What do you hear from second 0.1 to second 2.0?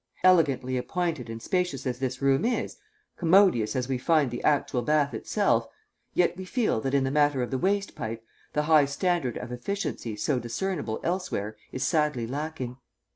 Elegantly appointed and spacious as